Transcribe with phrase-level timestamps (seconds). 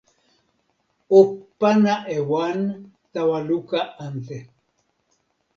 [1.17, 1.19] o
[1.59, 2.59] pana e wan
[3.13, 4.37] tawa luka ante.